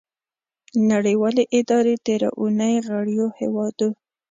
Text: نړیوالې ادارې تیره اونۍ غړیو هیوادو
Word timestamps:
نړیوالې 0.91 1.43
ادارې 1.57 1.95
تیره 2.05 2.29
اونۍ 2.39 2.75
غړیو 2.87 3.27
هیوادو 3.39 3.89